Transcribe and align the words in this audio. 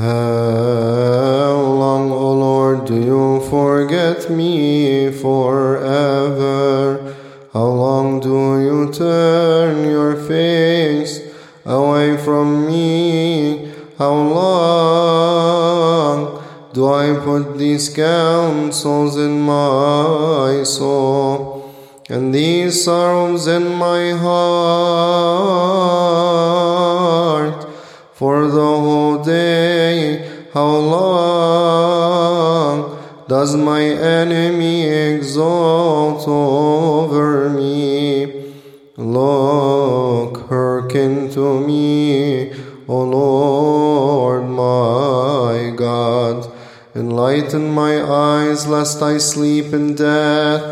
How 0.00 1.60
long, 1.60 2.10
O 2.10 2.32
Lord, 2.32 2.86
do 2.86 2.94
you 2.94 3.40
forget 3.50 4.30
me 4.30 5.12
forever? 5.12 7.14
How 7.52 7.66
long 7.66 8.20
do 8.20 8.62
you 8.64 8.90
turn 8.94 9.90
your 9.90 10.16
face 10.16 11.20
away 11.66 12.16
from 12.16 12.66
me? 12.66 13.74
How 13.98 14.14
long 14.14 16.42
do 16.72 16.88
I 16.88 17.20
put 17.22 17.58
these 17.58 17.90
counsels 17.90 19.18
in 19.18 19.42
my 19.42 20.62
soul 20.64 21.74
and 22.08 22.34
these 22.34 22.82
sorrows 22.82 23.46
in 23.46 23.74
my 23.74 24.12
heart 24.12 25.29
whole 28.90 29.22
day? 29.22 30.00
How 30.52 30.72
long 30.94 32.16
does 33.28 33.54
my 33.54 33.82
enemy 33.82 34.88
exalt 34.88 36.26
over 36.26 37.48
me? 37.48 38.50
Look, 38.96 40.48
hearken 40.48 41.30
to 41.36 41.60
me, 41.68 42.52
O 42.88 42.96
Lord 43.04 44.44
my 44.48 45.72
God. 45.76 46.50
Enlighten 46.96 47.70
my 47.70 47.94
eyes, 48.02 48.66
lest 48.66 49.00
I 49.00 49.18
sleep 49.18 49.72
in 49.72 49.94
death, 49.94 50.64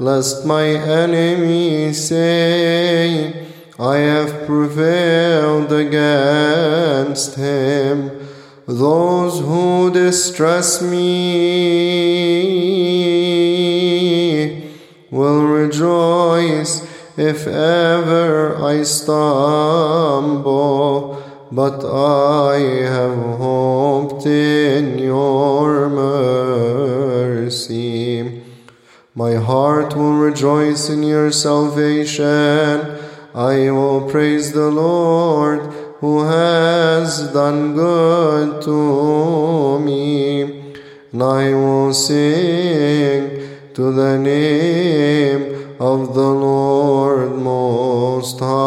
lest 0.00 0.44
my 0.44 0.66
enemy 1.04 1.92
say, 1.92 3.49
I 3.80 3.96
have 3.96 4.44
prevailed 4.46 5.72
against 5.72 7.36
him. 7.36 8.10
Those 8.66 9.40
who 9.40 9.90
distress 9.90 10.82
me 10.82 11.00
will 15.10 15.46
rejoice 15.46 16.86
if 17.16 17.46
ever 17.46 18.62
I 18.62 18.82
stumble, 18.82 20.42
but 21.50 21.82
I 21.82 22.58
have 22.84 23.38
hoped 23.38 24.26
in 24.26 24.98
your 24.98 25.88
mercy. 25.88 27.00
My 29.14 29.36
heart 29.36 29.96
will 29.96 30.18
rejoice 30.18 30.90
in 30.90 31.02
your 31.02 31.30
salvation. 31.32 32.98
I 33.34 33.70
will 33.70 34.10
praise 34.10 34.52
the 34.52 34.68
Lord 34.68 35.60
who 36.00 36.24
has 36.24 37.32
done 37.32 37.74
good 37.74 38.60
to 38.62 39.78
me, 39.78 40.42
and 41.12 41.22
I 41.22 41.54
will 41.54 41.94
sing 41.94 43.48
to 43.74 43.92
the 43.92 44.18
name 44.18 45.76
of 45.78 46.14
the 46.14 46.28
Lord 46.28 47.36
Most 47.36 48.40
High. 48.40 48.59